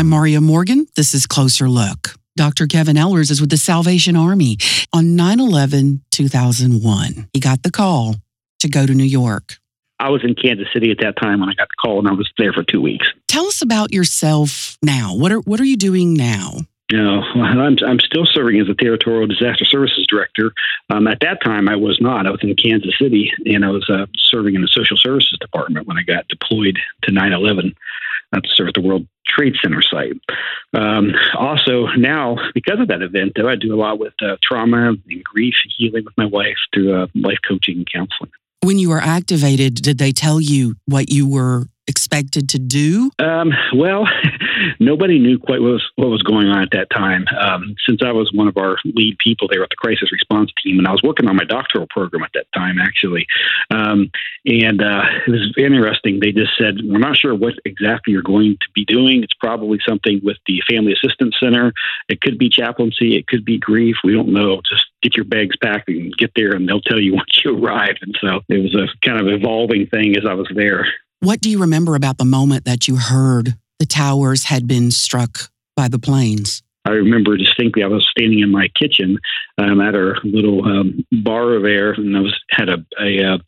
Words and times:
I'm 0.00 0.08
Maria 0.08 0.40
Morgan. 0.40 0.86
This 0.96 1.12
is 1.12 1.26
Closer 1.26 1.68
Look. 1.68 2.14
Dr. 2.34 2.66
Kevin 2.66 2.96
Ellers 2.96 3.30
is 3.30 3.38
with 3.38 3.50
the 3.50 3.58
Salvation 3.58 4.16
Army. 4.16 4.56
On 4.94 5.14
9 5.14 5.40
11 5.40 6.02
2001, 6.10 7.28
he 7.34 7.38
got 7.38 7.62
the 7.62 7.70
call 7.70 8.16
to 8.60 8.68
go 8.70 8.86
to 8.86 8.94
New 8.94 9.04
York. 9.04 9.58
I 9.98 10.08
was 10.08 10.24
in 10.24 10.34
Kansas 10.34 10.68
City 10.72 10.90
at 10.90 10.96
that 11.02 11.18
time 11.20 11.40
when 11.40 11.50
I 11.50 11.52
got 11.52 11.68
the 11.68 11.74
call, 11.78 11.98
and 11.98 12.08
I 12.08 12.12
was 12.12 12.32
there 12.38 12.54
for 12.54 12.62
two 12.62 12.80
weeks. 12.80 13.06
Tell 13.28 13.44
us 13.44 13.60
about 13.60 13.92
yourself 13.92 14.78
now. 14.82 15.14
What 15.14 15.32
are 15.32 15.40
what 15.40 15.60
are 15.60 15.66
you 15.66 15.76
doing 15.76 16.14
now? 16.14 16.60
Know, 16.92 17.22
I'm, 17.34 17.76
I'm 17.86 18.00
still 18.00 18.26
serving 18.26 18.60
as 18.60 18.68
a 18.68 18.74
territorial 18.74 19.26
disaster 19.26 19.64
services 19.64 20.06
director. 20.08 20.52
Um, 20.88 21.06
at 21.06 21.20
that 21.20 21.42
time, 21.42 21.68
I 21.68 21.76
was 21.76 22.00
not. 22.00 22.26
I 22.26 22.30
was 22.30 22.42
in 22.42 22.54
Kansas 22.56 22.98
City, 22.98 23.32
and 23.46 23.64
I 23.64 23.70
was 23.70 23.88
uh, 23.88 24.06
serving 24.16 24.54
in 24.54 24.62
the 24.62 24.68
social 24.68 24.96
services 24.96 25.38
department 25.40 25.86
when 25.86 25.98
I 25.98 26.02
got 26.02 26.28
deployed 26.28 26.78
to 27.02 27.12
9 27.12 27.32
11 27.32 27.74
uh, 28.32 28.40
to 28.40 28.48
serve 28.48 28.68
at 28.68 28.74
the 28.74 28.80
World 28.80 29.06
Trade 29.26 29.54
Center 29.62 29.82
site. 29.82 30.20
Um, 30.74 31.12
also, 31.34 31.86
now, 31.96 32.36
because 32.54 32.80
of 32.80 32.88
that 32.88 33.02
event, 33.02 33.32
though, 33.36 33.48
I 33.48 33.56
do 33.56 33.74
a 33.74 33.78
lot 33.78 33.98
with 33.98 34.14
uh, 34.22 34.36
trauma 34.42 34.90
and 34.90 35.24
grief 35.24 35.54
healing 35.76 36.04
with 36.04 36.16
my 36.16 36.26
wife 36.26 36.58
through 36.74 36.94
uh, 36.94 37.06
life 37.14 37.38
coaching 37.46 37.78
and 37.78 37.90
counseling. 37.90 38.30
When 38.62 38.78
you 38.78 38.90
were 38.90 39.00
activated, 39.00 39.76
did 39.76 39.98
they 39.98 40.12
tell 40.12 40.40
you 40.40 40.74
what 40.86 41.10
you 41.10 41.28
were 41.28 41.66
expected 41.90 42.48
to 42.48 42.58
do? 42.58 43.10
Um, 43.18 43.52
well, 43.74 44.06
nobody 44.80 45.18
knew 45.18 45.38
quite 45.38 45.60
what 45.60 45.72
was, 45.72 45.90
what 45.96 46.08
was 46.08 46.22
going 46.22 46.46
on 46.46 46.62
at 46.62 46.70
that 46.72 46.88
time. 46.90 47.26
Um, 47.38 47.74
since 47.86 48.00
I 48.02 48.12
was 48.12 48.32
one 48.32 48.48
of 48.48 48.56
our 48.56 48.78
lead 48.84 49.18
people 49.18 49.48
there 49.50 49.62
at 49.62 49.70
the 49.70 49.76
crisis 49.76 50.12
response 50.12 50.52
team, 50.62 50.78
and 50.78 50.86
I 50.86 50.92
was 50.92 51.02
working 51.02 51.28
on 51.28 51.36
my 51.36 51.44
doctoral 51.44 51.86
program 51.90 52.22
at 52.22 52.30
that 52.34 52.46
time, 52.54 52.78
actually. 52.78 53.26
Um, 53.70 54.10
and 54.46 54.82
uh, 54.82 55.02
it 55.26 55.30
was 55.30 55.54
interesting. 55.58 56.20
They 56.20 56.32
just 56.32 56.56
said, 56.56 56.78
We're 56.84 56.98
not 56.98 57.16
sure 57.16 57.34
what 57.34 57.54
exactly 57.64 58.12
you're 58.12 58.22
going 58.22 58.56
to 58.60 58.66
be 58.74 58.84
doing. 58.84 59.22
It's 59.22 59.34
probably 59.34 59.80
something 59.86 60.20
with 60.22 60.38
the 60.46 60.62
Family 60.70 60.92
Assistance 60.92 61.36
Center. 61.38 61.72
It 62.08 62.20
could 62.20 62.38
be 62.38 62.48
chaplaincy, 62.48 63.16
it 63.16 63.26
could 63.26 63.44
be 63.44 63.58
grief. 63.58 63.96
We 64.04 64.12
don't 64.12 64.32
know. 64.32 64.62
Just 64.68 64.86
get 65.02 65.16
your 65.16 65.24
bags 65.24 65.56
packed 65.56 65.88
and 65.88 66.16
get 66.16 66.32
there, 66.36 66.52
and 66.52 66.68
they'll 66.68 66.80
tell 66.80 67.00
you 67.00 67.14
once 67.20 67.40
you 67.44 67.56
arrive. 67.56 67.96
And 68.00 68.16
so 68.20 68.40
it 68.48 68.62
was 68.62 68.74
a 68.74 68.88
kind 69.06 69.20
of 69.20 69.28
evolving 69.28 69.86
thing 69.86 70.16
as 70.16 70.24
I 70.24 70.34
was 70.34 70.50
there. 70.54 70.86
What 71.22 71.42
do 71.42 71.50
you 71.50 71.60
remember 71.60 71.96
about 71.96 72.16
the 72.16 72.24
moment 72.24 72.64
that 72.64 72.88
you 72.88 72.96
heard 72.96 73.58
the 73.78 73.84
towers 73.84 74.44
had 74.44 74.66
been 74.66 74.90
struck 74.90 75.50
by 75.76 75.86
the 75.86 75.98
planes? 75.98 76.62
I 76.86 76.92
remember 76.92 77.36
distinctly. 77.36 77.82
I 77.82 77.88
was 77.88 78.08
standing 78.10 78.38
in 78.38 78.50
my 78.50 78.68
kitchen 78.68 79.18
um, 79.58 79.82
at 79.82 79.94
our 79.94 80.16
little 80.24 80.64
um, 80.64 81.04
bar 81.12 81.62
air, 81.66 81.92
and 81.92 82.16
I 82.16 82.20
was 82.20 82.34
had 82.48 82.70
a, 82.70 82.78
a, 82.98 83.38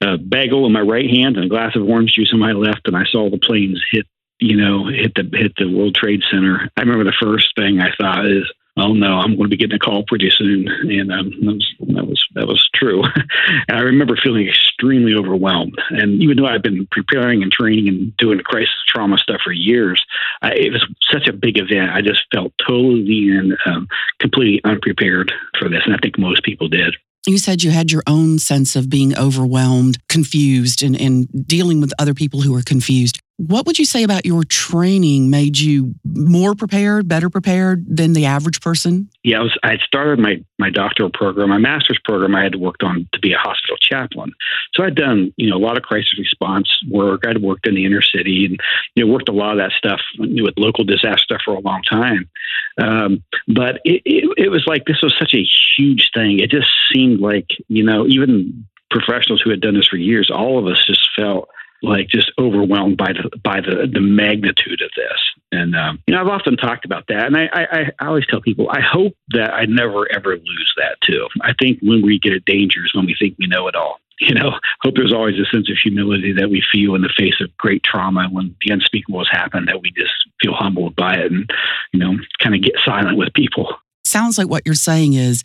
a 0.00 0.16
bagel 0.16 0.64
in 0.64 0.72
my 0.72 0.80
right 0.80 1.08
hand 1.08 1.36
and 1.36 1.44
a 1.44 1.48
glass 1.50 1.76
of 1.76 1.86
orange 1.86 2.14
juice 2.14 2.30
in 2.32 2.38
my 2.38 2.52
left, 2.52 2.86
and 2.86 2.96
I 2.96 3.04
saw 3.04 3.28
the 3.28 3.38
planes 3.38 3.82
hit. 3.90 4.06
You 4.40 4.56
know, 4.56 4.86
hit 4.86 5.14
the 5.16 5.28
hit 5.36 5.52
the 5.58 5.66
World 5.66 5.96
Trade 5.96 6.22
Center. 6.30 6.70
I 6.76 6.80
remember 6.82 7.02
the 7.02 7.12
first 7.20 7.48
thing 7.56 7.80
I 7.80 7.90
thought 8.00 8.24
is, 8.24 8.44
oh 8.80 8.92
no, 8.92 9.18
I'm 9.18 9.36
going 9.36 9.50
to 9.50 9.56
be 9.56 9.56
getting 9.56 9.76
a 9.76 9.78
call 9.78 10.04
pretty 10.04 10.30
soon, 10.30 10.68
and 10.68 11.12
um, 11.12 11.30
that 11.40 11.54
was 11.54 11.74
that 11.80 12.06
was 12.06 12.26
that 12.34 12.46
was 12.46 12.68
true. 12.74 13.02
and 13.04 13.24
I 13.76 13.80
remember 13.80 14.16
feeling 14.16 14.48
extremely 14.48 15.14
overwhelmed. 15.14 15.78
And 15.90 16.22
even 16.22 16.36
though 16.36 16.46
I've 16.46 16.62
been 16.62 16.86
preparing 16.90 17.42
and 17.42 17.52
training 17.52 17.88
and 17.88 18.16
doing 18.16 18.38
crisis 18.40 18.74
trauma 18.86 19.18
stuff 19.18 19.40
for 19.42 19.52
years, 19.52 20.04
I, 20.42 20.52
it 20.52 20.72
was 20.72 20.86
such 21.10 21.26
a 21.26 21.32
big 21.32 21.58
event. 21.58 21.90
I 21.92 22.02
just 22.02 22.24
felt 22.32 22.52
totally 22.66 23.30
and 23.30 23.56
um, 23.66 23.88
completely 24.20 24.60
unprepared 24.64 25.32
for 25.58 25.68
this, 25.68 25.82
and 25.84 25.94
I 25.94 25.98
think 25.98 26.18
most 26.18 26.42
people 26.42 26.68
did. 26.68 26.96
You 27.26 27.36
said 27.36 27.62
you 27.62 27.70
had 27.70 27.92
your 27.92 28.02
own 28.06 28.38
sense 28.38 28.74
of 28.74 28.88
being 28.88 29.16
overwhelmed, 29.16 29.98
confused, 30.08 30.82
and, 30.82 30.98
and 30.98 31.28
dealing 31.46 31.80
with 31.80 31.92
other 31.98 32.14
people 32.14 32.40
who 32.40 32.54
are 32.54 32.62
confused. 32.62 33.18
What 33.38 33.66
would 33.66 33.78
you 33.78 33.84
say 33.84 34.02
about 34.02 34.26
your 34.26 34.42
training 34.42 35.30
made 35.30 35.60
you 35.60 35.94
more 36.04 36.56
prepared, 36.56 37.06
better 37.06 37.30
prepared 37.30 37.86
than 37.88 38.12
the 38.12 38.26
average 38.26 38.60
person? 38.60 39.08
Yeah, 39.22 39.38
I 39.38 39.42
was. 39.42 39.58
I 39.62 39.76
started 39.76 40.18
my 40.18 40.44
my 40.58 40.70
doctoral 40.70 41.10
program, 41.10 41.50
my 41.50 41.58
master's 41.58 42.00
program. 42.04 42.34
I 42.34 42.42
had 42.42 42.56
worked 42.56 42.82
on 42.82 43.08
to 43.12 43.20
be 43.20 43.32
a 43.32 43.38
hospital 43.38 43.76
chaplain, 43.80 44.32
so 44.74 44.82
I'd 44.82 44.96
done 44.96 45.32
you 45.36 45.48
know 45.48 45.56
a 45.56 45.64
lot 45.64 45.76
of 45.76 45.84
crisis 45.84 46.18
response 46.18 46.68
work. 46.90 47.24
I'd 47.28 47.40
worked 47.40 47.68
in 47.68 47.76
the 47.76 47.84
inner 47.84 48.02
city 48.02 48.44
and 48.44 48.58
you 48.96 49.06
know 49.06 49.12
worked 49.12 49.28
a 49.28 49.32
lot 49.32 49.52
of 49.52 49.58
that 49.58 49.70
stuff 49.70 50.00
with 50.18 50.54
local 50.56 50.82
disaster 50.82 51.22
stuff 51.22 51.42
for 51.44 51.54
a 51.54 51.60
long 51.60 51.82
time. 51.88 52.28
Um, 52.76 53.22
but 53.46 53.76
it, 53.84 54.02
it, 54.04 54.34
it 54.36 54.48
was 54.48 54.66
like 54.66 54.84
this 54.86 55.00
was 55.00 55.14
such 55.16 55.34
a 55.34 55.46
huge 55.76 56.10
thing. 56.12 56.40
It 56.40 56.50
just 56.50 56.70
seemed 56.92 57.20
like 57.20 57.46
you 57.68 57.84
know 57.84 58.04
even 58.04 58.66
professionals 58.90 59.40
who 59.40 59.50
had 59.50 59.60
done 59.60 59.74
this 59.74 59.86
for 59.86 59.96
years, 59.96 60.28
all 60.28 60.58
of 60.58 60.66
us 60.66 60.84
just 60.84 61.08
felt 61.14 61.48
like 61.82 62.08
just 62.08 62.32
overwhelmed 62.38 62.96
by 62.96 63.12
the 63.12 63.30
by 63.42 63.60
the 63.60 63.88
the 63.92 64.00
magnitude 64.00 64.82
of 64.82 64.90
this. 64.96 65.18
And 65.52 65.76
um, 65.76 66.02
you 66.06 66.14
know, 66.14 66.20
I've 66.20 66.28
often 66.28 66.56
talked 66.56 66.84
about 66.84 67.06
that, 67.08 67.26
and 67.26 67.36
I, 67.36 67.48
I 67.52 67.92
I 68.00 68.06
always 68.06 68.26
tell 68.26 68.40
people 68.40 68.68
I 68.70 68.80
hope 68.80 69.14
that 69.30 69.52
I 69.52 69.64
never 69.66 70.10
ever 70.12 70.36
lose 70.36 70.74
that 70.76 71.00
too. 71.02 71.28
I 71.42 71.52
think 71.58 71.78
when 71.80 72.02
we 72.02 72.18
get 72.18 72.32
at 72.32 72.44
danger 72.44 72.84
is 72.84 72.94
when 72.94 73.06
we 73.06 73.16
think 73.18 73.36
we 73.38 73.46
know 73.46 73.68
it 73.68 73.74
all. 73.74 74.00
You 74.20 74.34
know, 74.34 74.50
hope 74.80 74.96
there's 74.96 75.12
always 75.12 75.38
a 75.38 75.44
sense 75.44 75.70
of 75.70 75.76
humility 75.76 76.32
that 76.32 76.50
we 76.50 76.60
feel 76.72 76.96
in 76.96 77.02
the 77.02 77.14
face 77.16 77.40
of 77.40 77.56
great 77.56 77.84
trauma 77.84 78.26
when 78.28 78.52
the 78.62 78.72
unspeakable 78.72 79.20
has 79.20 79.28
happened 79.30 79.68
that 79.68 79.80
we 79.80 79.92
just 79.92 80.10
feel 80.42 80.54
humbled 80.54 80.96
by 80.96 81.14
it 81.14 81.30
and 81.30 81.48
you 81.92 82.00
know 82.00 82.18
kind 82.40 82.56
of 82.56 82.60
get 82.60 82.74
silent 82.84 83.16
with 83.16 83.32
people. 83.32 83.76
Sounds 84.04 84.36
like 84.36 84.48
what 84.48 84.64
you're 84.66 84.74
saying 84.74 85.12
is 85.12 85.44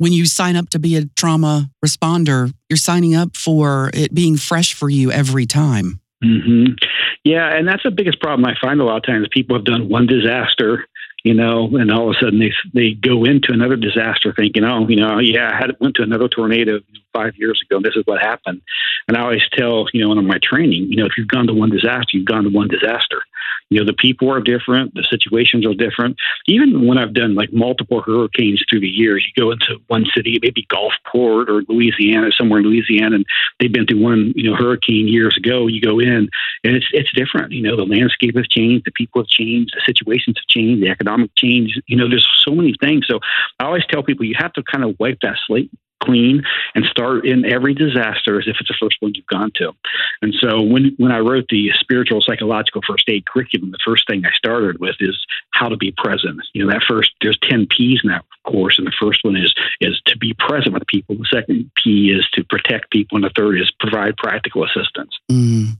when 0.00 0.14
you 0.14 0.24
sign 0.24 0.56
up 0.56 0.70
to 0.70 0.78
be 0.78 0.96
a 0.96 1.04
trauma 1.14 1.70
responder, 1.84 2.50
you're 2.70 2.78
signing 2.78 3.14
up 3.14 3.36
for 3.36 3.90
it 3.92 4.14
being 4.14 4.38
fresh 4.38 4.72
for 4.72 4.88
you 4.88 5.12
every 5.12 5.44
time. 5.44 6.00
Mm-hmm. 6.24 6.72
Yeah, 7.22 7.54
and 7.54 7.68
that's 7.68 7.82
the 7.82 7.90
biggest 7.90 8.18
problem 8.18 8.46
I 8.46 8.54
find 8.58 8.80
a 8.80 8.84
lot 8.84 8.96
of 8.96 9.02
times. 9.02 9.28
People 9.30 9.56
have 9.56 9.66
done 9.66 9.90
one 9.90 10.06
disaster, 10.06 10.86
you 11.22 11.34
know, 11.34 11.76
and 11.76 11.92
all 11.92 12.08
of 12.08 12.16
a 12.16 12.18
sudden 12.18 12.38
they 12.38 12.50
they 12.72 12.94
go 12.94 13.24
into 13.24 13.52
another 13.52 13.76
disaster 13.76 14.32
thinking, 14.34 14.64
oh, 14.64 14.88
you 14.88 14.96
know, 14.96 15.18
yeah, 15.18 15.50
I 15.52 15.58
had 15.58 15.76
went 15.80 15.96
to 15.96 16.02
another 16.02 16.28
tornado 16.28 16.80
five 17.12 17.36
years 17.36 17.62
ago. 17.62 17.76
And 17.76 17.84
this 17.84 17.94
is 17.94 18.06
what 18.06 18.22
happened. 18.22 18.62
And 19.06 19.18
I 19.18 19.20
always 19.20 19.46
tell, 19.52 19.86
you 19.92 20.02
know, 20.02 20.18
in 20.18 20.26
my 20.26 20.38
training, 20.42 20.86
you 20.88 20.96
know, 20.96 21.04
if 21.04 21.18
you've 21.18 21.28
gone 21.28 21.46
to 21.48 21.52
one 21.52 21.68
disaster, 21.68 22.16
you've 22.16 22.24
gone 22.24 22.44
to 22.44 22.50
one 22.50 22.68
disaster. 22.68 23.20
You 23.70 23.78
know, 23.78 23.86
the 23.86 23.92
people 23.92 24.30
are 24.32 24.40
different, 24.40 24.94
the 24.94 25.06
situations 25.08 25.64
are 25.64 25.74
different. 25.74 26.16
Even 26.46 26.86
when 26.86 26.98
I've 26.98 27.14
done 27.14 27.36
like 27.36 27.52
multiple 27.52 28.02
hurricanes 28.02 28.64
through 28.68 28.80
the 28.80 28.88
years, 28.88 29.24
you 29.24 29.40
go 29.40 29.52
into 29.52 29.78
one 29.86 30.06
city, 30.14 30.38
maybe 30.42 30.66
Gulfport 30.72 31.48
or 31.48 31.62
Louisiana, 31.68 32.32
somewhere 32.32 32.58
in 32.58 32.66
Louisiana, 32.66 33.16
and 33.16 33.26
they've 33.60 33.72
been 33.72 33.86
through 33.86 34.02
one, 34.02 34.32
you 34.34 34.50
know, 34.50 34.56
hurricane 34.56 35.06
years 35.06 35.36
ago. 35.36 35.68
You 35.68 35.80
go 35.80 36.00
in 36.00 36.28
and 36.64 36.76
it's 36.76 36.86
it's 36.92 37.12
different. 37.12 37.52
You 37.52 37.62
know, 37.62 37.76
the 37.76 37.86
landscape 37.86 38.36
has 38.36 38.48
changed, 38.48 38.86
the 38.86 38.92
people 38.92 39.22
have 39.22 39.28
changed, 39.28 39.72
the 39.74 39.82
situations 39.86 40.36
have 40.38 40.46
changed, 40.48 40.82
the 40.82 40.90
economic 40.90 41.34
change. 41.36 41.80
You 41.86 41.96
know, 41.96 42.08
there's 42.08 42.28
so 42.44 42.52
many 42.52 42.74
things. 42.80 43.06
So 43.06 43.20
I 43.60 43.64
always 43.64 43.86
tell 43.86 44.02
people 44.02 44.26
you 44.26 44.34
have 44.36 44.52
to 44.54 44.64
kind 44.64 44.82
of 44.82 44.98
wipe 44.98 45.20
that 45.22 45.36
slate 45.46 45.70
clean 46.00 46.42
and 46.74 46.84
start 46.86 47.26
in 47.26 47.44
every 47.44 47.74
disaster 47.74 48.38
as 48.38 48.46
if 48.46 48.56
it's 48.60 48.68
the 48.68 48.76
first 48.80 48.96
one 49.00 49.12
you've 49.14 49.26
gone 49.26 49.50
to. 49.56 49.72
And 50.22 50.34
so 50.34 50.60
when 50.60 50.94
when 50.98 51.12
I 51.12 51.18
wrote 51.18 51.46
the 51.48 51.70
spiritual 51.78 52.20
psychological 52.20 52.82
first 52.86 53.08
aid 53.08 53.26
curriculum, 53.26 53.70
the 53.70 53.78
first 53.84 54.06
thing 54.06 54.24
I 54.24 54.30
started 54.36 54.78
with 54.78 54.96
is 55.00 55.16
how 55.52 55.68
to 55.68 55.76
be 55.76 55.92
present. 55.96 56.40
You 56.52 56.64
know, 56.64 56.72
that 56.72 56.82
first 56.88 57.12
there's 57.20 57.38
10 57.48 57.66
P's 57.66 58.00
in 58.02 58.10
that 58.10 58.24
course, 58.44 58.78
and 58.78 58.86
the 58.86 58.92
first 59.00 59.20
one 59.22 59.36
is 59.36 59.54
is 59.80 60.00
to 60.06 60.16
be 60.16 60.34
present 60.38 60.74
with 60.74 60.86
people. 60.86 61.16
The 61.16 61.26
second 61.32 61.70
P 61.82 62.10
is 62.10 62.28
to 62.32 62.44
protect 62.44 62.90
people, 62.90 63.16
and 63.16 63.24
the 63.24 63.32
third 63.36 63.60
is 63.60 63.70
provide 63.78 64.16
practical 64.16 64.64
assistance. 64.64 65.16
Mm. 65.30 65.78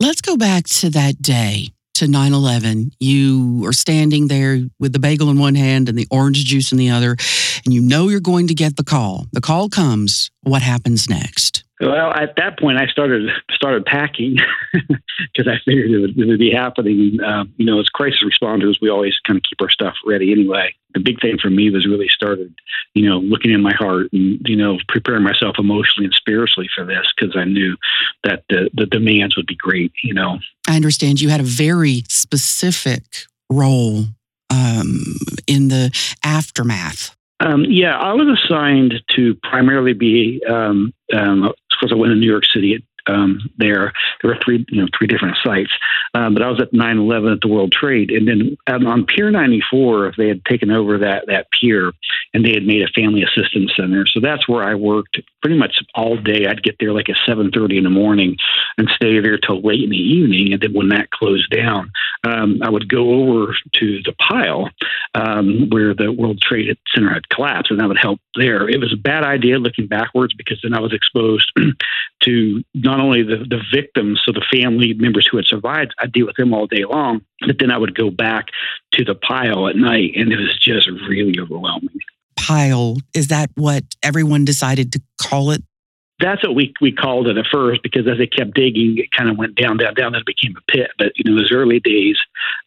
Let's 0.00 0.20
go 0.20 0.36
back 0.36 0.64
to 0.64 0.90
that 0.90 1.22
day 1.22 1.68
to 1.98 2.08
9 2.08 2.32
11, 2.32 2.92
you 3.00 3.64
are 3.66 3.72
standing 3.72 4.28
there 4.28 4.60
with 4.78 4.92
the 4.92 4.98
bagel 4.98 5.30
in 5.30 5.38
one 5.38 5.54
hand 5.54 5.88
and 5.88 5.96
the 5.96 6.06
orange 6.10 6.44
juice 6.44 6.72
in 6.72 6.78
the 6.78 6.90
other, 6.90 7.16
and 7.64 7.72
you 7.72 7.80
know 7.80 8.08
you're 8.08 8.20
going 8.20 8.48
to 8.48 8.54
get 8.54 8.76
the 8.76 8.84
call. 8.84 9.26
The 9.32 9.40
call 9.40 9.68
comes. 9.68 10.30
What 10.42 10.62
happens 10.62 11.08
next? 11.08 11.55
Well, 11.80 12.10
at 12.12 12.36
that 12.36 12.58
point, 12.58 12.78
I 12.78 12.86
started 12.86 13.28
started 13.50 13.84
packing 13.84 14.36
because 14.72 15.46
I 15.46 15.58
figured 15.64 15.90
it 15.90 15.98
would, 15.98 16.18
it 16.18 16.26
would 16.26 16.38
be 16.38 16.50
happening. 16.50 17.18
Um, 17.22 17.52
you 17.58 17.66
know, 17.66 17.78
as 17.80 17.88
crisis 17.90 18.24
responders, 18.24 18.80
we 18.80 18.88
always 18.88 19.14
kind 19.26 19.36
of 19.36 19.42
keep 19.42 19.60
our 19.60 19.68
stuff 19.68 19.94
ready 20.06 20.32
anyway. 20.32 20.74
The 20.94 21.00
big 21.00 21.20
thing 21.20 21.36
for 21.36 21.50
me 21.50 21.68
was 21.68 21.86
really 21.86 22.08
started, 22.08 22.54
you 22.94 23.06
know, 23.06 23.18
looking 23.18 23.50
in 23.50 23.60
my 23.60 23.74
heart 23.74 24.06
and 24.14 24.40
you 24.48 24.56
know 24.56 24.78
preparing 24.88 25.22
myself 25.22 25.56
emotionally 25.58 26.06
and 26.06 26.14
spiritually 26.14 26.68
for 26.74 26.86
this 26.86 27.12
because 27.14 27.36
I 27.36 27.44
knew 27.44 27.76
that 28.24 28.44
the 28.48 28.70
the 28.72 28.86
demands 28.86 29.36
would 29.36 29.46
be 29.46 29.56
great. 29.56 29.92
You 30.02 30.14
know, 30.14 30.38
I 30.66 30.76
understand 30.76 31.20
you 31.20 31.28
had 31.28 31.40
a 31.40 31.44
very 31.44 32.04
specific 32.08 33.02
role 33.50 34.06
um, 34.48 35.18
in 35.46 35.68
the 35.68 35.90
aftermath. 36.24 37.16
Um, 37.40 37.64
yeah, 37.68 37.98
I 37.98 38.14
was 38.14 38.38
assigned 38.40 38.94
to 39.10 39.34
primarily 39.42 39.92
be 39.92 40.42
um, 40.48 40.94
um, 41.12 41.52
because 41.78 41.92
I 41.92 41.96
went 41.96 42.12
to 42.12 42.16
New 42.16 42.30
York 42.30 42.44
City 42.44 42.84
um, 43.06 43.50
there. 43.58 43.92
There 44.22 44.30
were 44.30 44.38
three, 44.44 44.64
you 44.68 44.82
know, 44.82 44.88
three 44.96 45.06
different 45.06 45.36
sites. 45.44 45.72
Um, 46.14 46.34
but 46.34 46.42
I 46.42 46.50
was 46.50 46.60
at 46.60 46.72
9/11 46.72 47.32
at 47.32 47.40
the 47.40 47.48
World 47.48 47.72
Trade, 47.72 48.10
and 48.10 48.26
then 48.26 48.56
on 48.68 49.04
Pier 49.04 49.30
94, 49.30 50.14
they 50.16 50.28
had 50.28 50.44
taken 50.44 50.70
over 50.70 50.98
that 50.98 51.26
that 51.26 51.48
pier, 51.50 51.92
and 52.32 52.44
they 52.44 52.52
had 52.52 52.66
made 52.66 52.82
a 52.82 52.88
family 52.88 53.22
assistance 53.22 53.72
center. 53.76 54.06
So 54.06 54.20
that's 54.20 54.48
where 54.48 54.64
I 54.64 54.74
worked 54.74 55.20
pretty 55.42 55.58
much 55.58 55.78
all 55.94 56.16
day. 56.16 56.46
I'd 56.46 56.62
get 56.62 56.76
there 56.80 56.92
like 56.92 57.08
at 57.08 57.16
7:30 57.26 57.78
in 57.78 57.84
the 57.84 57.90
morning 57.90 58.36
and 58.78 58.88
stay 58.94 59.20
there 59.20 59.38
till 59.38 59.60
late 59.60 59.82
in 59.82 59.90
the 59.90 59.96
evening, 59.96 60.52
and 60.52 60.62
then 60.62 60.72
when 60.72 60.88
that 60.88 61.10
closed 61.10 61.50
down, 61.50 61.90
um, 62.24 62.60
I 62.62 62.70
would 62.70 62.88
go 62.88 63.10
over 63.14 63.56
to 63.74 64.02
the 64.02 64.12
pile 64.12 64.70
um, 65.14 65.68
where 65.70 65.94
the 65.94 66.12
World 66.12 66.40
Trade 66.40 66.76
Center 66.94 67.12
had 67.12 67.28
collapsed, 67.28 67.70
and 67.70 67.80
that 67.80 67.88
would 67.88 67.98
help 67.98 68.20
there. 68.36 68.68
It 68.68 68.80
was 68.80 68.92
a 68.92 68.96
bad 68.96 69.24
idea 69.24 69.58
looking 69.58 69.86
backwards 69.86 70.34
because 70.34 70.60
then 70.62 70.74
I 70.74 70.80
was 70.80 70.92
exposed 70.92 71.52
to 72.22 72.64
not 72.74 72.95
only 73.00 73.22
the, 73.22 73.38
the 73.38 73.62
victims, 73.72 74.22
so 74.24 74.32
the 74.32 74.44
family 74.50 74.94
members 74.94 75.26
who 75.26 75.36
had 75.36 75.46
survived, 75.46 75.94
I'd 75.98 76.12
deal 76.12 76.26
with 76.26 76.36
them 76.36 76.52
all 76.54 76.66
day 76.66 76.84
long, 76.84 77.22
but 77.46 77.58
then 77.58 77.70
I 77.70 77.78
would 77.78 77.94
go 77.94 78.10
back 78.10 78.48
to 78.92 79.04
the 79.04 79.14
pile 79.14 79.68
at 79.68 79.76
night, 79.76 80.12
and 80.16 80.32
it 80.32 80.36
was 80.36 80.58
just 80.58 80.88
really 80.88 81.38
overwhelming. 81.38 81.98
Pile, 82.36 82.96
is 83.14 83.28
that 83.28 83.50
what 83.54 83.84
everyone 84.02 84.44
decided 84.44 84.92
to 84.92 85.02
call 85.20 85.50
it 85.50 85.62
that's 86.18 86.42
what 86.42 86.54
we 86.54 86.72
we 86.80 86.92
called 86.92 87.28
it 87.28 87.36
at 87.36 87.46
first 87.46 87.82
because 87.82 88.06
as 88.08 88.18
they 88.18 88.26
kept 88.26 88.54
digging, 88.54 88.96
it 88.98 89.12
kind 89.12 89.28
of 89.28 89.36
went 89.36 89.54
down, 89.54 89.76
down, 89.76 89.94
down, 89.94 90.14
and 90.14 90.16
it 90.16 90.26
became 90.26 90.56
a 90.56 90.72
pit. 90.72 90.90
But 90.98 91.12
you 91.16 91.24
know, 91.24 91.38
those 91.38 91.52
early 91.52 91.80
days, 91.80 92.16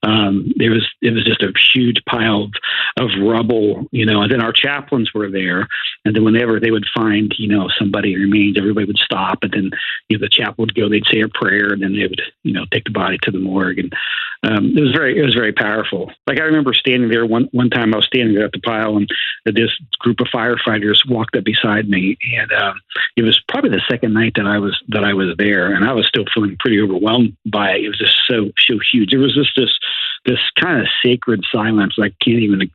um, 0.04 0.51
there 0.56 0.72
was 0.72 0.88
it 1.01 1.12
was 1.12 1.25
just 1.25 1.42
a 1.42 1.51
huge 1.74 2.04
pile 2.06 2.44
of, 2.44 2.51
of 2.98 3.10
rubble, 3.22 3.88
you 3.92 4.06
know. 4.06 4.22
And 4.22 4.31
then 4.31 4.42
our 4.42 4.54
chaplains 4.54 5.13
were 5.13 5.31
there, 5.31 5.68
and 6.06 6.16
then 6.16 6.24
whenever 6.24 6.60
they 6.60 6.72
would 6.72 6.86
find 6.94 7.34
you 7.38 7.48
know 7.48 7.69
somebody 7.78 8.16
remains, 8.16 8.57
everybody 8.57 8.86
would 8.86 8.98
stop, 8.98 9.40
and 9.42 9.52
then 9.52 9.72
you 10.10 10.18
know 10.18 10.22
the 10.22 10.30
chaplain 10.30 10.68
would 10.68 10.75
go, 10.75 10.88
they'd 10.88 11.07
say 11.07 11.22
a 11.22 11.28
prayer, 11.28 11.74
and 11.74 11.81
then 11.81 11.94
they 11.94 12.04
would 12.04 12.22
you 12.44 12.54
know 12.54 12.66
take 12.72 12.84
the 12.86 12.92
body 12.92 13.18
to 13.24 13.31
the 13.31 13.40
morgue, 13.40 13.80
and 13.80 13.94
um, 14.44 14.78
it 14.78 14.82
was 14.82 14.92
very 14.92 15.20
it 15.20 15.24
was 15.24 15.34
very 15.34 15.52
powerful. 15.52 16.12
Like 16.26 16.40
I 16.40 16.44
remember 16.44 16.74
standing 16.74 17.10
there 17.10 17.26
one 17.26 17.50
one 17.52 17.70
time, 17.70 17.94
I 17.94 17.98
was 17.98 18.06
standing 18.06 18.36
there 18.36 18.46
at 18.46 18.54
the 18.54 18.62
pile, 18.62 18.96
and 18.96 19.10
this 19.46 19.72
group 20.00 20.22
of 20.22 20.28
firefighters 20.28 21.10
walked 21.10 21.36
up 21.36 21.44
beside 21.44 21.90
me, 21.90 22.18
and 22.38 22.52
um, 22.54 22.80
it 23.18 23.24
was 23.24 23.42
probably 23.50 23.72
the 23.72 23.82
second 23.90 24.14
night 24.14 24.34
that 24.36 24.46
I 24.46 24.58
was 24.60 24.82
that 24.90 25.04
I 25.04 25.14
was 25.14 25.36
there, 25.38 25.74
and 25.74 25.84
I 25.84 25.92
was 25.92 26.08
still 26.08 26.24
feeling 26.34 26.56
pretty 26.58 26.80
overwhelmed 26.80 27.36
by 27.46 27.72
it. 27.72 27.84
It 27.84 27.90
was 27.90 28.00
just 28.00 28.16
so 28.28 28.52
so 28.58 28.80
huge. 28.92 29.14
It 29.14 29.18
was 29.18 29.36
just 29.36 29.52
this 29.58 29.78
this 30.26 30.40
kind 30.58 30.80
of 30.80 30.88
sacred 31.04 31.44
silence 31.52 31.96
I 32.00 32.14
can't 32.24 32.40
even 32.40 32.72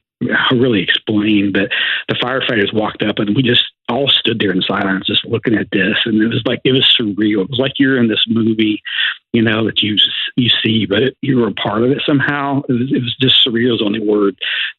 really 0.52 0.82
explain. 0.82 1.52
But 1.52 1.70
the 2.08 2.14
firefighters 2.14 2.74
walked 2.74 3.02
up, 3.02 3.18
and 3.18 3.34
we 3.34 3.42
just 3.42 3.64
all 3.94 4.08
stood 4.08 4.38
there 4.38 4.50
in 4.50 4.62
silence, 4.62 5.06
just 5.06 5.24
looking 5.24 5.54
at 5.54 5.70
this, 5.70 5.96
and 6.04 6.20
it 6.22 6.28
was 6.28 6.42
like 6.44 6.60
it 6.64 6.72
was 6.72 6.94
surreal. 6.98 7.44
It 7.44 7.50
was 7.50 7.58
like 7.58 7.78
you're 7.78 7.98
in 7.98 8.08
this 8.08 8.24
movie, 8.28 8.82
you 9.32 9.42
know, 9.42 9.64
that 9.66 9.82
you 9.82 9.96
you 10.36 10.50
see, 10.62 10.86
but 10.86 11.02
it, 11.02 11.16
you 11.22 11.38
were 11.38 11.48
a 11.48 11.52
part 11.52 11.82
of 11.82 11.90
it 11.90 12.02
somehow. 12.04 12.62
It 12.68 12.72
was, 12.72 12.92
it 12.92 13.02
was 13.02 13.16
just 13.20 13.46
surreal. 13.46 13.74
Is 13.74 13.78
the 13.78 13.86
only 13.86 14.00
word 14.00 14.36